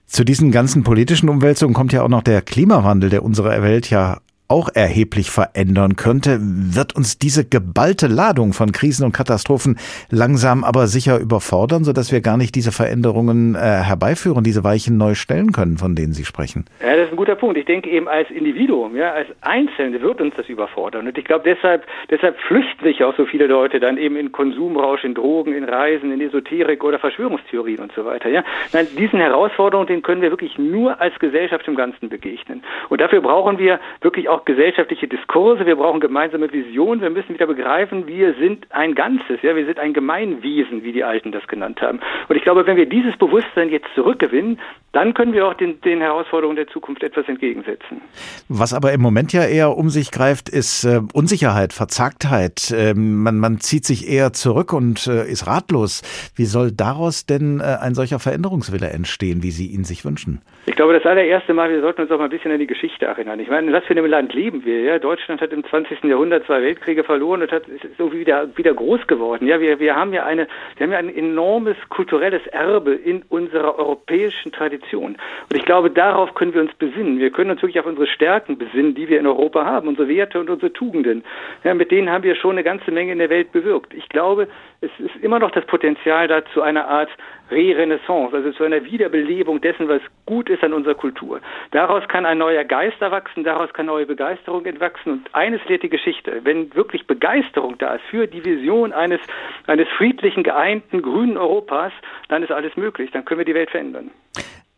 Zu 0.06 0.24
diesen 0.24 0.52
ganzen 0.52 0.84
politischen 0.84 1.30
Umwälzungen 1.30 1.74
kommt 1.74 1.92
ja 1.92 2.04
auch 2.04 2.10
noch 2.10 2.22
der 2.22 2.42
Klimawandel, 2.42 3.10
der 3.10 3.24
unsere 3.24 3.62
Welt 3.64 3.90
ja 3.90 4.20
auch 4.48 4.70
erheblich 4.74 5.32
verändern 5.32 5.96
könnte, 5.96 6.38
wird 6.42 6.96
uns 6.96 7.18
diese 7.18 7.48
geballte 7.48 8.08
Ladung 8.08 8.54
von 8.54 8.72
Krisen 8.72 9.06
und 9.06 9.12
Katastrophen 9.12 9.78
langsam 10.10 10.64
aber 10.64 10.88
sicher 10.88 11.20
überfordern, 11.20 11.84
sodass 11.84 12.12
wir 12.12 12.22
gar 12.22 12.38
nicht 12.38 12.56
diese 12.56 12.72
Veränderungen 12.72 13.56
äh, 13.56 13.60
herbeiführen, 13.60 14.44
diese 14.44 14.64
Weichen 14.64 14.98
neu 14.98 15.14
stellen 15.16 15.52
können, 15.52 15.78
von 15.78 15.96
denen 15.96 16.14
Sie 16.14 16.26
sprechen. 16.26 16.66
Ja, 16.82 16.96
das 16.96 17.06
ist 17.06 17.12
ein 17.12 17.18
guter 17.18 17.36
Punkt. 17.36 17.58
Ich 17.58 17.66
denke 17.66 17.90
eben 17.90 18.08
als 18.08 18.30
Individuum, 18.30 18.96
ja, 18.96 19.12
als 19.12 19.28
Einzelne 19.42 20.02
wird 20.02 20.22
uns 20.22 20.36
das 20.36 20.48
überfordern. 20.50 21.08
Und 21.08 21.18
ich 21.18 21.26
glaube, 21.26 21.44
deshalb, 21.46 21.86
deshalb 22.10 22.38
flüchten 22.48 22.84
sich 22.84 23.04
auch 23.04 23.16
so 23.16 23.26
viele 23.26 23.48
Leute 23.48 23.80
dann 23.80 23.98
eben 23.98 24.16
in 24.16 24.32
Konsumrausch, 24.32 25.04
in 25.04 25.14
Drogen, 25.14 25.54
in 25.54 25.64
Reisen, 25.64 26.12
in 26.12 26.22
Esoterik 26.22 26.84
oder 26.84 27.00
Verschwörungstheorien 27.00 27.80
und 27.80 27.92
so 27.94 28.06
weiter. 28.06 28.30
Ja, 28.30 28.44
Nein, 28.74 28.88
diesen 28.98 29.20
Herausforderungen, 29.20 29.88
denen 29.88 30.02
können 30.02 30.22
wir 30.22 30.32
wirklich 30.32 30.58
nur 30.58 31.00
als 31.00 31.18
Gesellschaft 31.20 31.68
im 31.68 31.76
Ganzen 31.76 32.10
begegnen. 32.10 32.64
Und 32.90 33.02
dafür 33.02 33.22
brauchen 33.22 33.58
wir 33.58 33.80
wirklich 34.02 34.30
auch 34.30 34.43
gesellschaftliche 34.46 35.08
Diskurse, 35.08 35.66
wir 35.66 35.76
brauchen 35.76 36.00
gemeinsame 36.00 36.52
Visionen, 36.52 37.02
wir 37.02 37.10
müssen 37.10 37.34
wieder 37.34 37.48
begreifen, 37.48 38.08
wir 38.08 38.34
sind 38.36 38.68
ein 38.72 38.96
Ganzes, 38.96 39.42
ja, 39.42 39.56
wir 39.56 39.66
sind 39.66 39.80
ein 39.80 39.94
Gemeinwesen, 39.94 40.84
wie 40.84 40.92
die 40.92 41.04
Alten 41.04 41.32
das 41.32 41.48
genannt 41.48 41.82
haben. 41.82 42.00
Und 42.28 42.36
ich 42.36 42.44
glaube, 42.44 42.66
wenn 42.66 42.78
wir 42.78 42.86
dieses 42.86 43.18
Bewusstsein 43.18 43.70
jetzt 43.70 43.88
zurückgewinnen, 43.96 44.60
dann 44.92 45.14
können 45.16 45.34
wir 45.34 45.48
auch 45.48 45.56
den, 45.56 45.82
den 45.82 46.02
Herausforderungen 46.02 46.56
der 46.56 46.68
Zukunft 46.68 47.04
etwas 47.04 47.28
entgegensetzen. 47.28 48.02
Was 48.48 48.74
aber 48.74 48.94
im 48.94 49.02
Moment 49.02 49.34
ja 49.34 49.44
eher 49.44 49.76
um 49.76 49.90
sich 49.90 50.12
greift, 50.12 50.50
ist 50.50 50.86
äh, 50.86 51.02
Unsicherheit, 51.14 51.74
Verzagtheit. 51.74 52.72
Ähm, 52.76 53.24
man, 53.24 53.40
man 53.40 53.60
zieht 53.60 53.86
sich 53.86 54.08
eher 54.08 54.34
zurück 54.34 54.72
und 54.72 55.08
äh, 55.08 55.26
ist 55.26 55.48
ratlos. 55.48 56.04
Wie 56.36 56.46
soll 56.46 56.72
daraus 56.72 57.26
denn 57.26 57.60
äh, 57.60 57.78
ein 57.82 57.96
solcher 57.96 58.20
Veränderungswille 58.20 58.90
entstehen, 58.90 59.42
wie 59.42 59.52
Sie 59.52 59.68
ihn 59.68 59.84
sich 59.84 60.06
wünschen? 60.06 60.42
Ich 60.66 60.76
glaube, 60.76 60.94
das 60.94 61.06
allererste 61.06 61.54
Mal, 61.54 61.72
wir 61.72 61.82
sollten 61.82 62.04
uns 62.04 62.12
auch 62.12 62.20
mal 62.20 62.26
ein 62.26 62.30
bisschen 62.30 62.52
an 62.52 62.60
die 62.60 62.68
Geschichte 62.68 63.06
erinnern. 63.06 63.40
Ich 63.40 63.50
meine, 63.50 63.74
was 63.74 63.84
für 63.86 63.94
ein 63.94 63.98
Land 64.24 64.34
leben 64.34 64.64
wir? 64.64 64.82
Ja? 64.82 65.00
Deutschland 65.00 65.42
hat 65.42 65.52
im 65.52 65.66
20. 65.66 66.04
Jahrhundert 66.06 66.46
zwei 66.46 66.62
Weltkriege 66.62 67.04
verloren 67.04 67.42
und 67.42 67.52
hat, 67.52 67.68
ist 67.68 67.84
irgendwie 67.98 68.20
wieder, 68.20 68.48
wieder 68.56 68.74
groß 68.74 69.06
geworden. 69.08 69.48
Ja, 69.48 69.60
wir, 69.60 69.80
wir 69.80 69.96
haben 69.96 70.14
ja 70.14 70.26
eine, 70.26 70.48
wir 70.78 70.86
haben 70.86 70.94
ja 70.94 71.00
ein 71.00 71.14
enormes 71.14 71.76
kulturelles 71.90 72.46
Erbe 72.48 72.94
in 72.94 73.24
unserer 73.24 73.78
europäischen 73.78 74.54
Tradition. 74.54 75.18
Und 75.50 75.58
ich 75.58 75.66
glaube, 75.66 75.92
darauf 75.92 76.34
können 76.36 76.54
wir 76.54 76.62
uns 76.62 76.74
besinnen. 76.76 77.20
Wir 77.20 77.32
können 77.32 77.52
uns 77.52 77.62
wirklich 77.62 77.80
auf 77.82 77.86
unsere 77.86 78.08
Stärken 78.08 78.58
besinnen, 78.58 78.96
die 78.96 79.10
wir 79.10 79.20
in 79.20 79.28
Europa 79.28 79.66
haben, 79.66 79.90
unsere 79.90 80.08
Werte 80.08 80.40
und 80.40 80.50
unsere 80.50 80.72
Tugenden. 80.72 81.24
Ja, 81.66 81.74
mit 81.74 81.92
denen 81.92 82.10
haben 82.10 82.24
wir 82.24 82.36
schon 82.36 82.52
eine 82.52 82.64
ganze 82.64 82.92
Menge 82.92 83.12
in 83.12 83.20
der 83.20 83.30
Welt 83.30 83.52
bewirkt. 83.52 83.94
Ich 83.94 84.08
glaube, 84.08 84.48
es 84.84 84.92
ist 85.00 85.16
immer 85.24 85.40
noch 85.40 85.52
das 85.52 85.66
Potenzial 85.66 86.28
da 86.28 86.44
zu 86.54 86.62
einer 86.62 86.88
Art 86.88 87.10
Re-Renaissance, 87.52 88.36
also 88.36 88.52
zu 88.52 88.64
einer 88.64 88.84
Wiederbelebung 88.84 89.62
dessen, 89.62 89.88
was 89.88 90.02
gut 90.26 90.50
ist 90.50 90.64
an 90.64 90.74
unserer 90.74 90.96
Kultur. 90.96 91.40
Daraus 91.72 92.08
kann 92.08 92.26
ein 92.26 92.38
neuer 92.38 92.64
Geist 92.64 93.02
erwachsen, 93.02 93.44
daraus 93.44 93.72
kann 93.74 93.86
neue 93.86 94.06
Begeisterung 94.06 94.66
entwachsen. 94.66 95.14
Und 95.14 95.36
eines 95.36 95.64
lehrt 95.66 95.84
die 95.84 95.90
Geschichte. 95.90 96.42
Wenn 96.44 96.74
wirklich 96.76 97.08
Begeisterung 97.08 97.78
da 97.78 97.96
ist 97.96 98.06
für 98.10 98.28
die 98.28 98.44
Vision 98.44 98.92
eines, 98.92 99.22
eines 99.68 99.88
friedlichen, 99.90 100.44
geeinten, 100.44 101.02
grünen 101.02 101.38
Europas, 101.38 101.94
dann 102.28 102.44
ist 102.44 102.52
alles 102.52 102.76
möglich. 102.76 103.12
Dann 103.12 103.24
können 103.26 103.40
wir 103.40 103.46
die 103.46 103.56
Welt 103.56 103.70
verändern. 103.70 104.12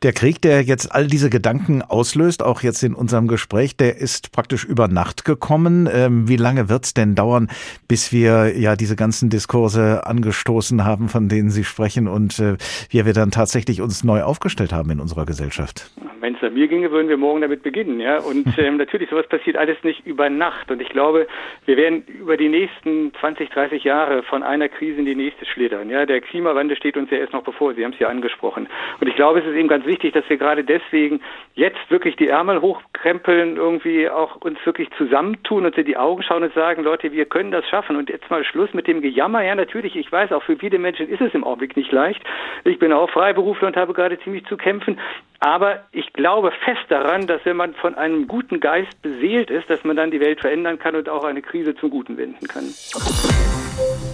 Der 0.06 0.13
Krieg, 0.13 0.40
der 0.40 0.62
jetzt 0.62 0.94
all 0.94 1.07
diese 1.07 1.31
Gedanken 1.31 1.81
auslöst, 1.81 2.44
auch 2.44 2.62
jetzt 2.62 2.84
in 2.84 2.94
unserem 2.94 3.28
Gespräch, 3.28 3.75
der 3.75 3.98
ist 3.98 4.31
praktisch 4.31 4.63
über 4.63 4.88
Nacht 4.88 5.25
gekommen. 5.25 5.90
Ähm, 5.92 6.28
wie 6.30 6.36
lange 6.36 6.69
wird 6.69 6.86
es 6.86 6.94
denn 6.94 7.16
dauern, 7.16 7.48
bis 7.88 8.13
wir 8.13 8.56
ja 8.56 8.75
diese 8.75 8.96
ganzen 8.96 9.31
Diskurse 9.31 10.06
angestoßen 10.06 10.86
haben, 10.86 11.10
von 11.10 11.27
denen 11.27 11.50
Sie 11.50 11.63
sprechen 11.63 12.08
und 12.08 12.38
äh, 12.38 12.58
wie 12.91 13.03
wir 13.03 13.13
dann 13.13 13.32
tatsächlich 13.32 13.82
uns 13.82 14.03
neu 14.03 14.22
aufgestellt 14.22 14.74
haben 14.74 14.91
in 14.91 15.00
unserer 15.00 15.25
Gesellschaft? 15.25 15.89
Wenn 16.22 16.36
es 16.36 16.44
an 16.44 16.53
mir 16.53 16.68
ginge, 16.68 16.91
würden 16.91 17.10
wir 17.10 17.18
morgen 17.18 17.41
damit 17.41 17.63
beginnen, 17.63 18.00
ja. 18.00 18.20
Und 18.20 18.46
ähm, 18.60 18.77
natürlich, 18.77 19.10
sowas 19.10 19.27
passiert 19.27 19.58
alles 19.58 19.77
nicht 19.84 20.06
über 20.06 20.29
Nacht. 20.29 20.70
Und 20.70 20.84
ich 20.84 20.89
glaube, 20.89 21.27
wir 21.65 21.77
werden 21.77 22.03
über 22.03 22.38
die 22.38 22.50
nächsten 22.50 23.12
20, 23.20 23.50
30 23.50 23.84
Jahre 23.84 24.22
von 24.22 24.44
einer 24.44 24.70
Krise 24.70 25.00
in 25.00 25.06
die 25.06 25.15
nächste 25.15 25.48
schlittern. 25.48 25.89
Ja, 25.89 26.06
der 26.06 26.22
Klimawandel 26.22 26.77
steht 26.77 26.96
uns 26.96 27.10
ja 27.10 27.18
erst 27.18 27.34
noch 27.34 27.44
bevor. 27.44 27.74
Sie 27.74 27.84
haben 27.84 27.94
es 27.94 28.00
ja 28.00 28.08
angesprochen. 28.08 28.68
Und 29.00 29.08
ich 29.08 29.15
glaube, 29.15 29.39
es 29.39 29.46
ist 29.46 29.56
eben 29.56 29.68
ganz 29.68 29.86
wichtig, 29.86 29.95
dass 30.00 30.30
wir 30.30 30.38
gerade 30.38 30.64
deswegen 30.64 31.22
jetzt 31.54 31.90
wirklich 31.90 32.16
die 32.16 32.28
Ärmel 32.28 32.62
hochkrempeln, 32.62 33.58
irgendwie 33.58 34.10
auch 34.10 34.36
uns 34.38 34.58
wirklich 34.66 34.90
zusammentun 34.98 35.66
und 35.66 35.78
in 35.78 35.86
die 35.86 35.98
Augen 35.98 36.24
schauen 36.24 36.44
und 36.44 36.54
sagen, 36.54 36.84
Leute, 36.84 37.12
wir 37.12 37.25
können 37.25 37.52
das 37.52 37.66
schaffen. 37.68 37.96
Und 37.96 38.10
jetzt 38.10 38.30
mal 38.30 38.44
Schluss 38.44 38.74
mit 38.74 38.88
dem 38.88 39.02
Gejammer. 39.02 39.44
Ja, 39.44 39.56
natürlich, 39.56 39.96
ich 39.96 40.12
weiß, 40.12 40.32
auch 40.32 40.44
für 40.44 40.58
viele 40.58 40.80
Menschen 40.80 41.10
ist 41.10 41.22
es 41.22 41.34
im 41.34 41.44
Augenblick 41.44 41.78
nicht 41.78 41.92
leicht. 41.92 42.22
Ich 42.64 42.80
bin 42.80 42.94
auch 42.94 43.10
Freiberufler 43.10 43.68
und 43.68 43.78
habe 43.78 43.94
gerade 43.94 44.20
ziemlich 44.20 44.46
zu 44.46 44.58
kämpfen. 44.58 45.00
Aber 45.40 45.86
ich 45.92 46.14
glaube 46.14 46.52
fest 46.64 46.86
daran, 46.90 47.28
dass 47.28 47.44
wenn 47.46 47.58
man 47.58 47.74
von 47.75 47.96
einem 47.96 48.28
guten 48.28 48.60
Geist 48.60 49.02
beseelt 49.02 49.50
ist, 49.50 49.70
dass 49.70 49.84
man 49.84 49.96
dann 49.96 50.12
die 50.12 50.20
Welt 50.20 50.42
verändern 50.42 50.80
kann 50.80 50.96
und 50.96 51.10
auch 51.10 51.24
eine 51.24 51.42
Krise 51.42 51.75
zum 51.75 51.90
Guten 51.90 52.18
wenden 52.18 52.48
kann. 52.48 52.66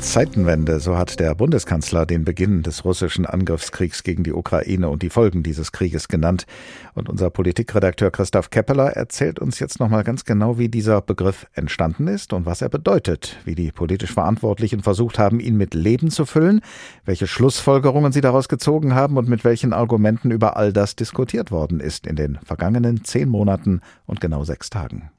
Zeitenwende, 0.02 0.80
so 0.80 0.98
hat 0.98 1.20
der 1.20 1.36
Bundeskanzler 1.36 2.08
den 2.08 2.26
Beginn 2.26 2.64
des 2.64 2.84
russischen 2.84 3.28
Angriffskriegs 3.28 4.04
gegen 4.04 4.24
die 4.24 4.34
Ukraine 4.34 4.90
und 4.90 5.04
die 5.04 5.12
Folgen 5.12 5.44
dieses 5.44 5.72
Krieges 5.72 6.08
genannt. 6.08 6.48
Und 6.96 7.08
unser 7.08 7.30
Politikredakteur 7.30 8.10
Christoph 8.10 8.50
Keppeler 8.50 8.90
erzählt 8.94 9.40
uns 9.40 9.60
jetzt 9.60 9.80
nochmal 9.80 10.04
ganz 10.04 10.26
genau, 10.26 10.58
wie 10.58 10.70
dieser 10.70 11.02
Begriff 11.02 11.46
entstanden 11.54 12.08
ist 12.08 12.34
und 12.34 12.48
was 12.48 12.64
er 12.64 12.70
bedeutet, 12.70 13.38
wie 13.46 13.56
die 13.56 13.72
politisch 13.72 14.12
Verantwortlichen 14.12 14.82
versucht 14.82 15.20
haben, 15.20 15.40
ihn 15.40 15.56
mit 15.56 15.76
Leben 15.76 16.10
zu 16.10 16.26
füllen, 16.26 16.62
welche 17.06 17.28
Schlussfolgerungen 17.28 18.12
sie 18.12 18.22
daraus 18.22 18.50
gezogen 18.50 18.96
haben 18.96 19.18
und 19.18 19.30
mit 19.30 19.46
welchen 19.46 19.72
Argumenten 19.72 20.32
über 20.32 20.58
all 20.58 20.74
das 20.74 20.96
diskutiert 20.96 21.52
worden 21.52 21.80
ist 21.80 22.08
in 22.08 22.16
den 22.16 22.40
vergangenen 22.44 23.06
zehn 23.06 23.30
Monaten 23.30 23.82
und 24.08 24.20
genau 24.20 24.44
sechs 24.44 24.72
Tagen. 24.72 25.12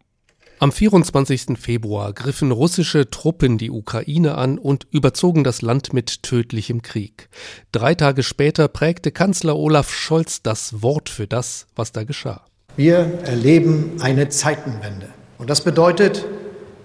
Am 0.62 0.70
24. 0.70 1.58
Februar 1.58 2.12
griffen 2.12 2.52
russische 2.52 3.10
Truppen 3.10 3.58
die 3.58 3.72
Ukraine 3.72 4.36
an 4.36 4.58
und 4.58 4.86
überzogen 4.92 5.42
das 5.42 5.60
Land 5.60 5.92
mit 5.92 6.22
tödlichem 6.22 6.82
Krieg. 6.82 7.28
Drei 7.72 7.96
Tage 7.96 8.22
später 8.22 8.68
prägte 8.68 9.10
Kanzler 9.10 9.56
Olaf 9.56 9.92
Scholz 9.92 10.40
das 10.40 10.80
Wort 10.80 11.08
für 11.08 11.26
das, 11.26 11.66
was 11.74 11.90
da 11.90 12.04
geschah. 12.04 12.44
Wir 12.76 12.98
erleben 13.24 13.96
eine 14.02 14.28
Zeitenwende. 14.28 15.08
Und 15.36 15.50
das 15.50 15.64
bedeutet, 15.64 16.24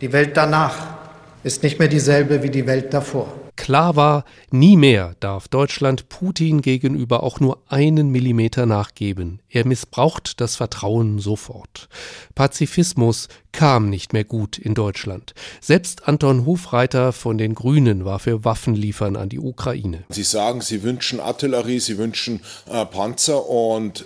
die 0.01 0.11
Welt 0.11 0.35
danach 0.35 0.97
ist 1.43 1.61
nicht 1.61 1.77
mehr 1.77 1.87
dieselbe 1.87 2.41
wie 2.41 2.49
die 2.49 2.65
Welt 2.65 2.95
davor. 2.95 3.31
Klar 3.57 3.95
war, 3.95 4.23
nie 4.51 4.77
mehr 4.77 5.15
darf 5.19 5.47
Deutschland 5.49 6.07
Putin 6.07 6.61
gegenüber 6.61 7.23
auch 7.23 7.41
nur 7.41 7.61
einen 7.67 8.09
Millimeter 8.11 8.65
nachgeben. 8.65 9.41
Er 9.49 9.65
missbraucht 9.65 10.39
das 10.39 10.55
Vertrauen 10.55 11.19
sofort. 11.19 11.89
Pazifismus 12.35 13.27
kam 13.51 13.89
nicht 13.89 14.13
mehr 14.13 14.23
gut 14.23 14.57
in 14.57 14.75
Deutschland. 14.75 15.33
Selbst 15.59 16.07
Anton 16.07 16.45
Hofreiter 16.45 17.11
von 17.11 17.37
den 17.37 17.55
Grünen 17.55 18.05
war 18.05 18.19
für 18.19 18.45
Waffenliefern 18.45 19.15
an 19.15 19.29
die 19.29 19.39
Ukraine. 19.39 20.05
Sie 20.09 20.23
sagen, 20.23 20.61
Sie 20.61 20.83
wünschen 20.83 21.19
Artillerie, 21.19 21.79
Sie 21.79 21.97
wünschen 21.97 22.41
äh, 22.71 22.85
Panzer 22.85 23.49
und 23.49 24.05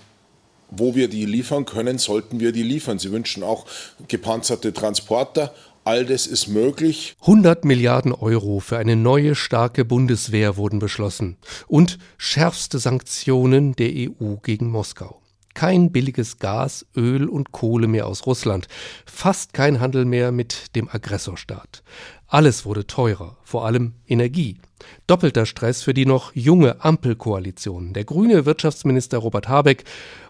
wo 0.72 0.96
wir 0.96 1.10
die 1.10 1.25
liefern 1.25 1.65
können, 1.65 1.98
sollten 1.98 2.39
wir 2.39 2.53
die 2.53 2.63
liefern. 2.63 2.98
Sie 2.98 3.12
wünschen 3.12 3.43
auch 3.43 3.65
gepanzerte 4.08 4.72
Transporter, 4.72 5.53
All 5.91 6.05
das 6.05 6.25
ist 6.25 6.48
möglich. 6.48 7.17
100 7.19 7.65
Milliarden 7.65 8.13
Euro 8.13 8.62
für 8.62 8.77
eine 8.77 8.95
neue 8.95 9.36
starke 9.36 9.83
Bundeswehr 9.83 10.55
wurden 10.55 10.79
beschlossen 10.79 11.36
und 11.67 11.98
schärfste 12.17 12.79
Sanktionen 12.79 13.75
der 13.75 13.89
EU 13.89 14.38
gegen 14.41 14.69
Moskau. 14.69 15.21
Kein 15.53 15.91
billiges 15.91 16.39
Gas, 16.39 16.86
Öl 16.95 17.27
und 17.27 17.51
Kohle 17.51 17.88
mehr 17.88 18.07
aus 18.07 18.25
Russland, 18.25 18.69
fast 19.05 19.53
kein 19.53 19.81
Handel 19.81 20.05
mehr 20.05 20.31
mit 20.31 20.77
dem 20.77 20.88
Aggressorstaat. 20.88 21.83
Alles 22.25 22.63
wurde 22.63 22.88
teurer, 22.88 23.36
vor 23.43 23.65
allem 23.65 23.91
Energie. 24.07 24.60
Doppelter 25.07 25.45
Stress 25.45 25.83
für 25.83 25.93
die 25.93 26.05
noch 26.05 26.33
junge 26.33 26.86
Ampelkoalition. 26.86 27.91
Der 27.91 28.05
grüne 28.05 28.45
Wirtschaftsminister 28.45 29.17
Robert 29.17 29.50
Habeck 29.50 29.83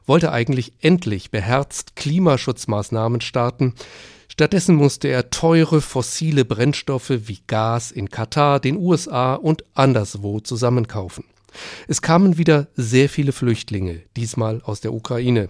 wollte 0.07 0.31
eigentlich 0.31 0.73
endlich 0.81 1.29
beherzt 1.29 1.95
Klimaschutzmaßnahmen 1.95 3.21
starten. 3.21 3.75
Stattdessen 4.31 4.75
musste 4.75 5.09
er 5.09 5.29
teure 5.29 5.81
fossile 5.81 6.45
Brennstoffe 6.45 7.09
wie 7.09 7.39
Gas 7.47 7.91
in 7.91 8.09
Katar, 8.09 8.61
den 8.61 8.77
USA 8.77 9.35
und 9.35 9.65
anderswo 9.73 10.39
zusammenkaufen. 10.39 11.25
Es 11.89 12.01
kamen 12.01 12.37
wieder 12.37 12.67
sehr 12.77 13.09
viele 13.09 13.33
Flüchtlinge, 13.33 14.03
diesmal 14.15 14.61
aus 14.61 14.79
der 14.79 14.93
Ukraine. 14.93 15.49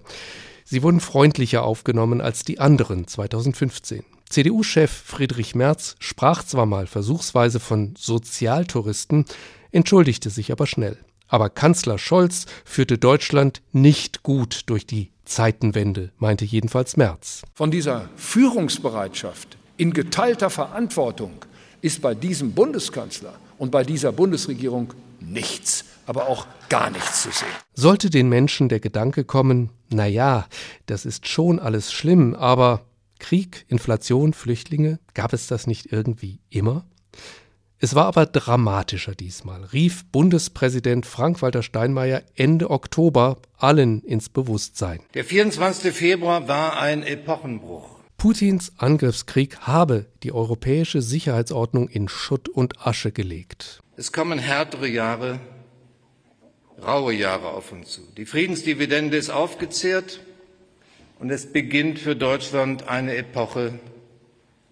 Sie 0.66 0.82
wurden 0.82 1.00
freundlicher 1.00 1.62
aufgenommen 1.62 2.22
als 2.22 2.44
die 2.44 2.60
anderen 2.60 3.06
2015. 3.06 4.04
CDU-Chef 4.28 4.90
Friedrich 4.90 5.54
Merz 5.54 5.96
sprach 6.00 6.44
zwar 6.44 6.66
mal 6.66 6.88
versuchsweise 6.88 7.60
von 7.60 7.94
Sozialtouristen, 7.96 9.26
entschuldigte 9.72 10.32
sich 10.32 10.52
aber 10.52 10.66
schnell. 10.66 10.98
Aber 11.28 11.52
Kanzler 11.52 12.00
Scholz 12.00 12.48
führte 12.66 12.98
Deutschland 12.98 13.62
nicht 13.74 14.24
gut 14.24 14.64
durch 14.66 14.88
die 14.88 15.12
Zeitenwende, 15.25 16.12
meinte 16.18 16.46
jedenfalls 16.46 16.98
Merz. 16.98 17.44
Von 17.54 17.72
dieser 17.72 18.10
Führungsbereitschaft 18.16 19.58
in 19.78 19.94
geteilter 19.94 20.50
Verantwortung 20.50 21.32
ist 21.82 22.01
bei 22.01 22.13
diesem 22.13 22.54
Bundeskanzler 22.54 23.34
und 23.58 23.72
bei 23.72 23.84
dieser 23.84 24.12
Bundesregierung 24.12 24.94
nichts, 25.20 25.86
aber 26.06 26.28
auch 26.28 26.48
gar 26.70 26.90
nichts 26.90 27.24
zu 27.24 27.32
sehen. 27.32 27.48
Sollte 27.74 28.10
den 28.10 28.30
Menschen 28.30 28.70
der 28.70 28.80
Gedanke 28.80 29.24
kommen, 29.24 29.70
na 29.90 30.06
ja, 30.06 30.48
das 30.86 31.06
ist 31.06 31.28
schon 31.28 31.60
alles 31.60 31.92
schlimm, 31.92 32.36
aber 32.36 32.86
Krieg, 33.20 33.66
Inflation, 33.68 34.34
Flüchtlinge, 34.34 35.00
gab 35.13 35.34
es 35.34 35.48
das 35.48 35.68
nicht 35.68 35.92
irgendwie 35.92 36.40
immer? 36.50 36.86
Es 37.84 37.96
war 37.96 38.06
aber 38.06 38.28
dramatischer 38.28 39.16
diesmal, 39.16 39.64
rief 39.64 40.06
Bundespräsident 40.12 41.08
Frank-Walter 41.08 41.64
Steinmeier 41.64 42.22
Ende 42.36 42.70
Oktober 42.70 43.38
allen 43.58 44.04
ins 44.04 44.30
Bewusstsein. 44.30 45.00
Der 45.16 45.26
24. 45.26 45.92
Februar 45.92 46.48
war 46.48 46.80
ein 46.80 47.02
Epochenbruch. 47.02 47.98
Putins 48.18 48.74
Angriffskrieg 48.78 49.62
habe 49.62 50.06
die 50.22 50.32
europäische 50.32 51.02
Sicherheitsordnung 51.02 51.90
in 51.90 52.08
Schutt 52.08 52.50
und 52.50 52.86
Asche 52.86 53.12
gelegt. 53.12 53.82
Es 53.98 54.12
kommen 54.12 54.38
härtere 54.38 54.88
Jahre, 54.88 55.40
raue 56.86 57.16
Jahre 57.16 57.48
auf 57.48 57.72
uns 57.72 57.90
zu. 57.90 58.02
Die 58.16 58.28
Friedensdividende 58.28 59.18
ist 59.18 59.32
aufgezehrt 59.32 60.20
und 61.18 61.32
es 61.32 61.52
beginnt 61.52 61.98
für 61.98 62.16
Deutschland 62.16 62.88
eine 62.88 63.16
Epoche 63.16 63.80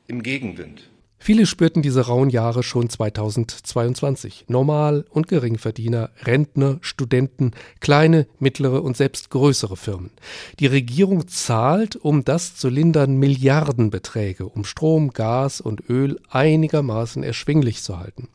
im 0.05 0.21
Gegenwind. 0.21 0.88
Viele 1.21 1.45
spürten 1.45 1.81
diese 1.81 2.07
rauen 2.07 2.29
Jahre 2.29 2.63
schon 2.63 2.89
2022. 2.89 4.45
Normal- 4.47 5.05
und 5.09 5.27
Geringverdiener, 5.27 6.11
Rentner, 6.23 6.77
Studenten, 6.81 7.51
kleine, 7.81 8.25
mittlere 8.39 8.81
und 8.81 8.95
selbst 8.95 9.29
größere 9.29 9.75
Firmen. 9.75 10.11
Die 10.59 10.67
Regierung 10.67 11.27
zahlt, 11.27 11.97
um 11.97 12.23
das 12.23 12.55
zu 12.55 12.69
lindern, 12.69 13.17
Milliardenbeträge, 13.17 14.47
um 14.47 14.63
Strom, 14.63 15.11
Gas 15.11 15.59
und 15.59 15.89
Öl 15.89 16.19
einigermaßen 16.29 17.21
erschwinglich 17.21 17.83
zu 17.83 17.99
halten. 17.99 18.29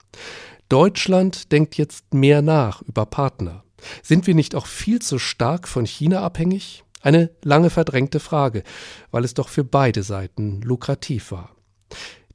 Deutschland 0.69 1.53
denkt 1.53 1.76
jetzt 1.76 2.12
mehr 2.12 2.43
nach 2.43 2.83
über 2.83 3.07
Partner. 3.07 3.64
Sind 4.03 4.26
wir 4.26 4.35
nicht 4.35 4.55
auch 4.55 4.67
viel 4.67 5.00
zu 5.00 5.19
stark 5.19 5.69
von 5.69 5.87
China 5.87 6.21
abhängig? 6.21 6.85
Eine 7.00 7.31
lange 7.43 7.71
verdrängte 7.71 8.21
Frage, 8.21 8.62
weil 9.11 9.25
es 9.25 9.35
doch 9.35 9.49
für 9.49 9.64
beide 9.64 10.03
Seiten 10.03 10.62
lukrativ 10.62 11.33
war. 11.33 11.55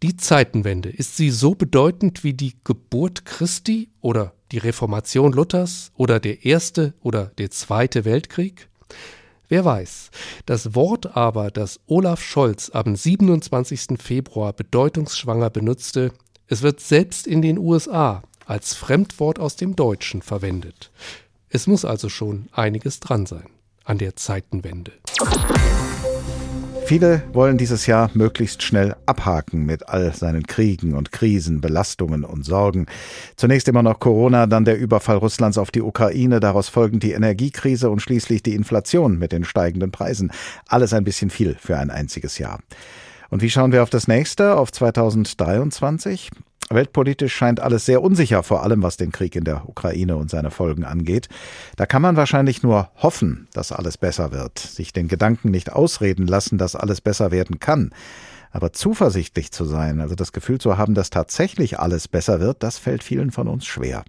Die 0.01 0.15
Zeitenwende, 0.15 0.87
ist 0.87 1.17
sie 1.17 1.29
so 1.29 1.55
bedeutend 1.55 2.23
wie 2.23 2.33
die 2.33 2.55
Geburt 2.63 3.25
Christi 3.25 3.89
oder 3.99 4.33
die 4.53 4.57
Reformation 4.57 5.33
Luthers 5.33 5.91
oder 5.97 6.21
der 6.21 6.45
Erste 6.45 6.93
oder 7.01 7.33
der 7.37 7.51
Zweite 7.51 8.05
Weltkrieg? 8.05 8.69
Wer 9.49 9.65
weiß. 9.65 10.11
Das 10.45 10.73
Wort 10.73 11.17
aber, 11.17 11.51
das 11.51 11.81
Olaf 11.85 12.21
Scholz 12.21 12.69
am 12.69 12.95
27. 12.95 14.01
Februar 14.01 14.53
bedeutungsschwanger 14.53 15.49
benutzte, 15.49 16.13
es 16.47 16.61
wird 16.61 16.79
selbst 16.79 17.27
in 17.27 17.41
den 17.41 17.57
USA 17.57 18.23
als 18.45 18.75
Fremdwort 18.75 19.37
aus 19.37 19.57
dem 19.57 19.75
Deutschen 19.75 20.21
verwendet. 20.21 20.91
Es 21.49 21.67
muss 21.67 21.83
also 21.83 22.07
schon 22.07 22.47
einiges 22.53 23.01
dran 23.01 23.25
sein 23.25 23.49
an 23.83 23.97
der 23.97 24.15
Zeitenwende. 24.15 24.93
Viele 26.89 27.21
wollen 27.33 27.59
dieses 27.59 27.85
Jahr 27.85 28.09
möglichst 28.15 28.63
schnell 28.63 28.95
abhaken 29.05 29.63
mit 29.63 29.89
all 29.89 30.11
seinen 30.15 30.47
Kriegen 30.47 30.95
und 30.95 31.11
Krisen, 31.11 31.61
Belastungen 31.61 32.25
und 32.25 32.43
Sorgen. 32.43 32.87
Zunächst 33.35 33.67
immer 33.67 33.83
noch 33.83 33.99
Corona, 33.99 34.47
dann 34.47 34.65
der 34.65 34.79
Überfall 34.79 35.17
Russlands 35.17 35.59
auf 35.59 35.69
die 35.69 35.83
Ukraine, 35.83 36.39
daraus 36.39 36.67
folgend 36.67 37.03
die 37.03 37.11
Energiekrise 37.11 37.91
und 37.91 37.99
schließlich 37.99 38.41
die 38.41 38.55
Inflation 38.55 39.19
mit 39.19 39.33
den 39.33 39.43
steigenden 39.43 39.91
Preisen. 39.91 40.31
Alles 40.67 40.91
ein 40.93 41.03
bisschen 41.03 41.29
viel 41.29 41.55
für 41.59 41.77
ein 41.77 41.91
einziges 41.91 42.39
Jahr. 42.39 42.57
Und 43.29 43.43
wie 43.43 43.51
schauen 43.51 43.71
wir 43.71 43.83
auf 43.83 43.91
das 43.91 44.07
nächste, 44.07 44.57
auf 44.57 44.71
2023? 44.71 46.31
Weltpolitisch 46.71 47.33
scheint 47.33 47.59
alles 47.59 47.87
sehr 47.87 48.03
unsicher, 48.03 48.43
vor 48.43 48.61
allem 48.61 48.83
was 48.83 48.95
den 48.95 49.11
Krieg 49.11 49.35
in 49.35 49.43
der 49.43 49.67
Ukraine 49.67 50.17
und 50.17 50.29
seine 50.29 50.51
Folgen 50.51 50.85
angeht. 50.85 51.27
Da 51.77 51.87
kann 51.87 52.03
man 52.03 52.15
wahrscheinlich 52.15 52.61
nur 52.61 52.89
hoffen, 52.95 53.47
dass 53.53 53.71
alles 53.71 53.97
besser 53.97 54.31
wird, 54.31 54.59
sich 54.59 54.93
den 54.93 55.07
Gedanken 55.07 55.49
nicht 55.49 55.71
ausreden 55.71 56.27
lassen, 56.27 56.59
dass 56.59 56.75
alles 56.75 57.01
besser 57.01 57.31
werden 57.31 57.59
kann. 57.59 57.89
Aber 58.51 58.71
zuversichtlich 58.71 59.51
zu 59.51 59.65
sein, 59.65 59.99
also 59.99 60.13
das 60.13 60.31
Gefühl 60.31 60.59
zu 60.59 60.77
haben, 60.77 60.93
dass 60.93 61.09
tatsächlich 61.09 61.79
alles 61.79 62.07
besser 62.07 62.39
wird, 62.39 62.61
das 62.61 62.77
fällt 62.77 63.03
vielen 63.03 63.31
von 63.31 63.47
uns 63.47 63.65
schwer. 63.65 64.03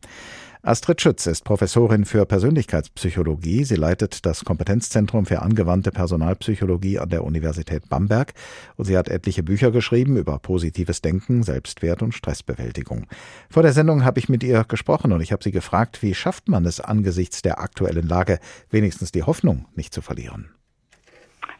Astrid 0.62 1.00
Schütz 1.00 1.26
ist 1.26 1.43
Professorin 1.43 2.05
für 2.05 2.26
Persönlichkeitspsychologie. 2.26 3.64
Sie 3.64 3.76
leitet 3.76 4.26
das 4.26 4.45
Kompetenzzentrum 4.45 5.25
für 5.25 5.40
angewandte 5.40 5.90
Personalpsychologie 5.90 6.99
an 6.99 7.09
der 7.09 7.25
Universität 7.25 7.88
Bamberg 7.88 8.35
und 8.76 8.85
sie 8.85 8.99
hat 8.99 9.09
etliche 9.09 9.43
Bücher 9.43 9.71
geschrieben 9.71 10.19
über 10.19 10.38
positives 10.38 11.00
Denken, 11.00 11.43
Selbstwert 11.45 12.02
und 12.02 12.12
Stressbewältigung. 12.12 13.07
Vor 13.49 13.62
der 13.62 13.73
Sendung 13.73 14.05
habe 14.05 14.19
ich 14.19 14.29
mit 14.29 14.43
ihr 14.43 14.64
gesprochen 14.64 15.12
und 15.12 15.23
ich 15.23 15.33
habe 15.33 15.43
sie 15.43 15.50
gefragt, 15.50 16.02
wie 16.02 16.12
schafft 16.12 16.50
man 16.50 16.67
es 16.67 16.79
angesichts 16.79 17.40
der 17.40 17.59
aktuellen 17.59 18.07
Lage, 18.07 18.38
wenigstens 18.69 19.12
die 19.12 19.23
Hoffnung 19.23 19.64
nicht 19.76 19.95
zu 19.95 20.02
verlieren? 20.02 20.50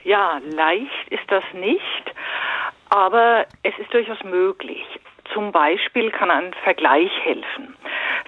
Ja, 0.05 0.43
leicht 0.55 1.09
ist 1.09 1.25
das 1.29 1.45
nicht, 1.55 2.15
aber 2.91 3.47
es 3.63 3.73
ist 3.79 3.95
durchaus 3.95 4.23
möglich. 4.25 4.85
Zum 5.33 5.53
Beispiel 5.53 6.11
kann 6.11 6.31
ein 6.31 6.53
Vergleich 6.65 7.11
helfen. 7.23 7.77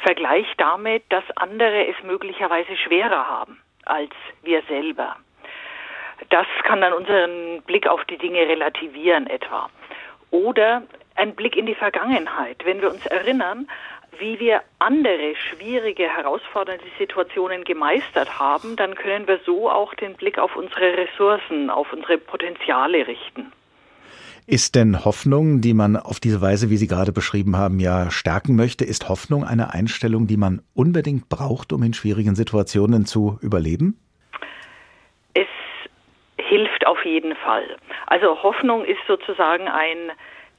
Vergleich 0.02 0.46
damit, 0.56 1.04
dass 1.10 1.24
andere 1.36 1.86
es 1.88 1.96
möglicherweise 2.02 2.76
schwerer 2.76 3.28
haben 3.28 3.60
als 3.84 4.12
wir 4.42 4.62
selber. 4.68 5.16
Das 6.30 6.46
kann 6.64 6.80
dann 6.80 6.92
unseren 6.92 7.62
Blick 7.62 7.86
auf 7.86 8.04
die 8.04 8.18
Dinge 8.18 8.40
relativieren 8.40 9.26
etwa. 9.26 9.68
Oder 10.30 10.82
ein 11.16 11.34
Blick 11.34 11.56
in 11.56 11.66
die 11.66 11.74
Vergangenheit. 11.74 12.64
Wenn 12.64 12.80
wir 12.80 12.90
uns 12.90 13.04
erinnern, 13.06 13.68
wie 14.18 14.38
wir 14.38 14.62
andere 14.78 15.34
schwierige, 15.36 16.08
herausfordernde 16.08 16.84
Situationen 16.98 17.64
gemeistert 17.64 18.38
haben, 18.38 18.76
dann 18.76 18.94
können 18.94 19.26
wir 19.26 19.40
so 19.44 19.70
auch 19.70 19.94
den 19.94 20.14
Blick 20.14 20.38
auf 20.38 20.54
unsere 20.54 20.96
Ressourcen, 20.96 21.70
auf 21.70 21.92
unsere 21.92 22.18
Potenziale 22.18 23.06
richten. 23.06 23.52
Ist 24.46 24.74
denn 24.74 25.04
Hoffnung, 25.04 25.60
die 25.60 25.72
man 25.72 25.96
auf 25.96 26.18
diese 26.18 26.40
Weise, 26.40 26.68
wie 26.68 26.76
Sie 26.76 26.88
gerade 26.88 27.12
beschrieben 27.12 27.56
haben, 27.56 27.78
ja 27.78 28.10
stärken 28.10 28.56
möchte, 28.56 28.84
ist 28.84 29.08
Hoffnung 29.08 29.44
eine 29.44 29.72
Einstellung, 29.72 30.26
die 30.26 30.36
man 30.36 30.62
unbedingt 30.74 31.28
braucht, 31.28 31.72
um 31.72 31.82
in 31.84 31.94
schwierigen 31.94 32.34
Situationen 32.34 33.06
zu 33.06 33.38
überleben? 33.40 33.96
Es 35.34 35.46
hilft 36.38 36.86
auf 36.86 37.04
jeden 37.04 37.36
Fall. 37.36 37.76
Also 38.08 38.42
Hoffnung 38.42 38.84
ist 38.84 39.00
sozusagen 39.06 39.68
ein 39.68 40.10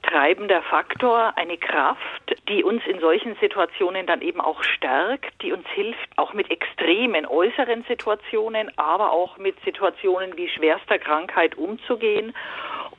treibender 0.02 0.62
Faktor, 0.62 1.34
eine 1.36 1.58
Kraft, 1.58 2.36
die 2.48 2.64
uns 2.64 2.82
in 2.86 3.00
solchen 3.02 3.36
Situationen 3.42 4.06
dann 4.06 4.22
eben 4.22 4.40
auch 4.40 4.64
stärkt, 4.64 5.42
die 5.42 5.52
uns 5.52 5.68
hilft, 5.74 6.10
auch 6.18 6.34
mit 6.34 6.50
extremen 6.52 7.26
äußeren 7.26 7.84
Situationen, 7.88 8.72
aber 8.78 9.12
auch 9.12 9.38
mit 9.38 9.56
Situationen 9.66 10.38
wie 10.38 10.48
schwerster 10.48 11.00
Krankheit 11.00 11.58
umzugehen 11.58 12.34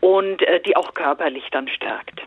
und 0.05 0.43
äh, 0.43 0.61
die 0.61 0.77
auch 0.77 0.93
körperlich 0.93 1.45
dann 1.51 1.67
stärkt. 1.67 2.21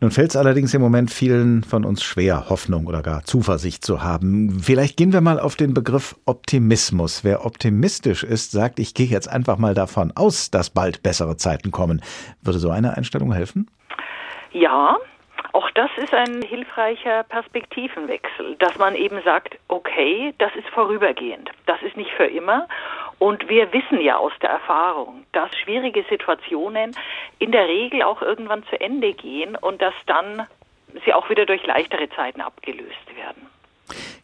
Nun 0.00 0.12
fällt 0.12 0.30
es 0.30 0.36
allerdings 0.36 0.72
im 0.74 0.80
Moment 0.80 1.10
vielen 1.10 1.64
von 1.64 1.84
uns 1.84 2.04
schwer, 2.04 2.48
Hoffnung 2.50 2.86
oder 2.86 3.02
gar 3.02 3.24
Zuversicht 3.24 3.84
zu 3.84 4.04
haben. 4.04 4.60
Vielleicht 4.60 4.96
gehen 4.96 5.12
wir 5.12 5.20
mal 5.20 5.40
auf 5.40 5.56
den 5.56 5.74
Begriff 5.74 6.14
Optimismus. 6.26 7.24
Wer 7.24 7.44
optimistisch 7.44 8.22
ist, 8.22 8.52
sagt, 8.52 8.78
ich 8.78 8.94
gehe 8.94 9.06
jetzt 9.06 9.26
einfach 9.26 9.58
mal 9.58 9.74
davon 9.74 10.12
aus, 10.14 10.52
dass 10.52 10.70
bald 10.70 11.02
bessere 11.02 11.36
Zeiten 11.36 11.72
kommen. 11.72 12.00
Würde 12.42 12.60
so 12.60 12.70
eine 12.70 12.96
Einstellung 12.96 13.32
helfen? 13.32 13.68
Ja, 14.52 14.96
auch 15.52 15.70
das 15.70 15.90
ist 15.96 16.12
ein 16.12 16.42
hilfreicher 16.42 17.24
Perspektivenwechsel, 17.24 18.56
dass 18.58 18.76
man 18.78 18.94
eben 18.94 19.22
sagt, 19.24 19.56
okay, 19.68 20.34
das 20.38 20.54
ist 20.54 20.68
vorübergehend, 20.68 21.50
das 21.64 21.80
ist 21.82 21.96
nicht 21.96 22.10
für 22.10 22.26
immer. 22.26 22.68
Und 23.18 23.48
wir 23.48 23.72
wissen 23.72 24.00
ja 24.00 24.16
aus 24.16 24.32
der 24.42 24.50
Erfahrung, 24.50 25.24
dass 25.32 25.50
schwierige 25.56 26.04
Situationen 26.08 26.94
in 27.38 27.52
der 27.52 27.66
Regel 27.66 28.02
auch 28.02 28.20
irgendwann 28.20 28.64
zu 28.64 28.78
Ende 28.80 29.14
gehen 29.14 29.56
und 29.56 29.80
dass 29.80 29.94
dann 30.06 30.46
sie 31.04 31.12
auch 31.12 31.28
wieder 31.30 31.46
durch 31.46 31.64
leichtere 31.66 32.08
Zeiten 32.10 32.40
abgelöst 32.40 33.14
werden. 33.14 33.46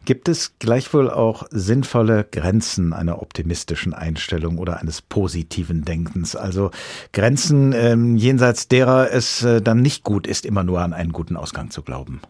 Gibt 0.05 0.27
es 0.27 0.59
gleichwohl 0.59 1.09
auch 1.09 1.45
sinnvolle 1.49 2.25
Grenzen 2.29 2.91
einer 2.91 3.21
optimistischen 3.21 3.93
Einstellung 3.93 4.57
oder 4.57 4.81
eines 4.81 5.01
positiven 5.01 5.85
Denkens? 5.85 6.35
Also 6.35 6.71
Grenzen, 7.13 7.71
ähm, 7.71 8.17
jenseits 8.17 8.67
derer 8.67 9.11
es 9.11 9.43
äh, 9.43 9.61
dann 9.61 9.81
nicht 9.81 10.03
gut 10.03 10.27
ist, 10.27 10.45
immer 10.45 10.63
nur 10.63 10.81
an 10.81 10.93
einen 10.93 11.13
guten 11.13 11.37
Ausgang 11.37 11.71
zu 11.71 11.83
glauben. 11.83 12.21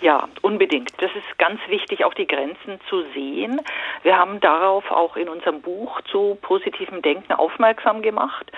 Ja, 0.00 0.28
unbedingt. 0.42 0.92
Das 1.02 1.10
ist 1.16 1.38
ganz 1.38 1.60
wichtig, 1.68 2.04
auch 2.04 2.14
die 2.14 2.26
Grenzen 2.26 2.80
zu 2.88 3.02
sehen. 3.14 3.60
Wir 4.04 4.16
haben 4.16 4.38
darauf 4.38 4.88
auch 4.90 5.16
in 5.16 5.28
unserem 5.28 5.60
Buch 5.60 6.00
zu 6.02 6.38
positivem 6.40 7.02
Denken 7.02 7.32
aufmerksam 7.32 8.02
gemacht. 8.02 8.52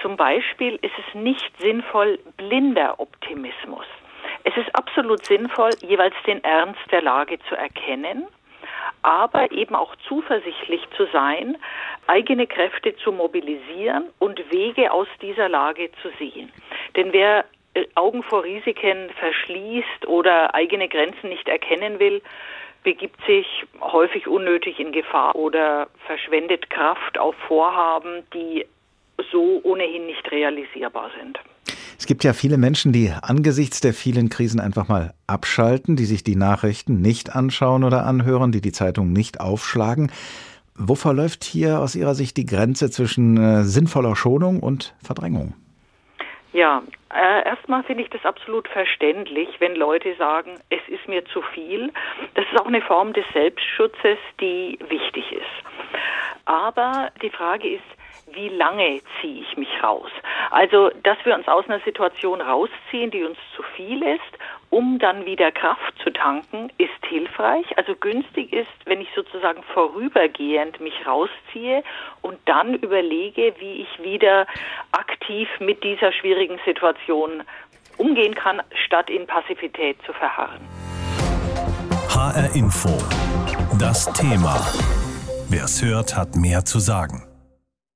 Zum 0.00 0.16
Beispiel 0.16 0.76
ist 0.76 0.94
es 0.96 1.14
nicht 1.14 1.52
sinnvoll, 1.58 2.20
blinder 2.36 3.00
Optimismus. 3.00 3.86
Es 4.44 4.56
ist 4.56 4.74
absolut 4.74 5.24
sinnvoll, 5.26 5.70
jeweils 5.80 6.14
den 6.26 6.42
Ernst 6.44 6.80
der 6.90 7.02
Lage 7.02 7.38
zu 7.48 7.56
erkennen, 7.56 8.26
aber 9.02 9.50
eben 9.50 9.74
auch 9.74 9.94
zuversichtlich 10.08 10.82
zu 10.96 11.06
sein, 11.12 11.58
eigene 12.06 12.46
Kräfte 12.46 12.96
zu 12.96 13.12
mobilisieren 13.12 14.08
und 14.18 14.38
Wege 14.50 14.92
aus 14.92 15.08
dieser 15.20 15.48
Lage 15.48 15.90
zu 16.00 16.10
sehen. 16.18 16.50
Denn 16.96 17.12
wer 17.12 17.44
Augen 17.94 18.22
vor 18.22 18.44
Risiken 18.44 19.10
verschließt 19.18 20.06
oder 20.06 20.54
eigene 20.54 20.88
Grenzen 20.88 21.28
nicht 21.28 21.48
erkennen 21.48 21.98
will, 21.98 22.22
begibt 22.82 23.20
sich 23.26 23.46
häufig 23.80 24.26
unnötig 24.26 24.80
in 24.80 24.92
Gefahr 24.92 25.36
oder 25.36 25.88
verschwendet 26.06 26.70
Kraft 26.70 27.18
auf 27.18 27.34
Vorhaben, 27.46 28.22
die 28.34 28.66
so 29.30 29.60
ohnehin 29.62 30.06
nicht 30.06 30.30
realisierbar 30.30 31.10
sind. 31.18 31.38
Es 31.98 32.06
gibt 32.06 32.24
ja 32.24 32.32
viele 32.32 32.56
Menschen, 32.56 32.92
die 32.92 33.12
angesichts 33.22 33.80
der 33.80 33.92
vielen 33.92 34.30
Krisen 34.30 34.58
einfach 34.58 34.88
mal 34.88 35.12
abschalten, 35.26 35.96
die 35.96 36.06
sich 36.06 36.24
die 36.24 36.36
Nachrichten 36.36 37.02
nicht 37.02 37.36
anschauen 37.36 37.84
oder 37.84 38.06
anhören, 38.06 38.52
die 38.52 38.62
die 38.62 38.72
Zeitung 38.72 39.12
nicht 39.12 39.40
aufschlagen. 39.40 40.10
Wo 40.74 40.94
verläuft 40.94 41.44
hier 41.44 41.80
aus 41.80 41.94
Ihrer 41.94 42.14
Sicht 42.14 42.38
die 42.38 42.46
Grenze 42.46 42.90
zwischen 42.90 43.36
äh, 43.36 43.64
sinnvoller 43.64 44.16
Schonung 44.16 44.60
und 44.60 44.94
Verdrängung? 45.02 45.52
Ja, 46.52 46.82
äh, 47.14 47.44
erstmal 47.44 47.84
finde 47.84 48.02
ich 48.02 48.10
das 48.10 48.24
absolut 48.24 48.66
verständlich, 48.68 49.48
wenn 49.60 49.76
Leute 49.76 50.14
sagen, 50.16 50.60
es 50.70 50.80
ist 50.88 51.06
mir 51.06 51.24
zu 51.26 51.42
viel. 51.42 51.92
Das 52.34 52.44
ist 52.50 52.60
auch 52.60 52.66
eine 52.66 52.82
Form 52.82 53.12
des 53.12 53.24
Selbstschutzes, 53.32 54.18
die 54.40 54.78
wichtig 54.88 55.30
ist. 55.32 55.44
Aber 56.46 57.10
die 57.22 57.30
Frage 57.30 57.74
ist, 57.74 57.84
wie 58.32 58.48
lange 58.48 59.00
ziehe 59.20 59.42
ich 59.42 59.56
mich 59.56 59.68
raus? 59.82 60.10
Also, 60.50 60.90
dass 61.02 61.18
wir 61.24 61.34
uns 61.34 61.46
aus 61.48 61.64
einer 61.68 61.80
Situation 61.80 62.40
rausziehen, 62.40 63.10
die 63.10 63.24
uns 63.24 63.38
zu 63.54 63.62
viel 63.76 64.02
ist, 64.02 64.38
um 64.70 64.98
dann 64.98 65.26
wieder 65.26 65.50
Kraft 65.52 65.89
zu 66.02 66.10
tanken, 66.10 66.70
ist 66.78 66.90
hilfreich. 67.08 67.66
Also 67.76 67.94
günstig 67.94 68.52
ist, 68.52 68.68
wenn 68.84 69.00
ich 69.00 69.08
sozusagen 69.14 69.62
vorübergehend 69.74 70.80
mich 70.80 71.06
rausziehe 71.06 71.82
und 72.22 72.38
dann 72.46 72.74
überlege, 72.74 73.54
wie 73.58 73.82
ich 73.82 74.02
wieder 74.02 74.46
aktiv 74.92 75.48
mit 75.60 75.82
dieser 75.84 76.12
schwierigen 76.12 76.58
Situation 76.64 77.42
umgehen 77.96 78.34
kann, 78.34 78.62
statt 78.86 79.10
in 79.10 79.26
Passivität 79.26 79.98
zu 80.06 80.12
verharren. 80.12 80.60
HR 82.08 82.54
Info. 82.54 82.90
Das 83.78 84.12
Thema. 84.12 84.56
Wer 85.48 85.64
es 85.64 85.82
hört, 85.82 86.16
hat 86.16 86.36
mehr 86.36 86.64
zu 86.64 86.78
sagen. 86.78 87.29